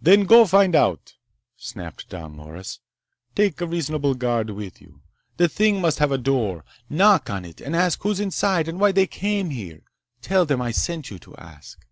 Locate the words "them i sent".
10.46-11.10